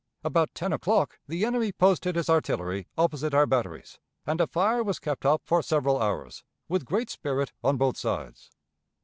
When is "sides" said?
7.97-8.49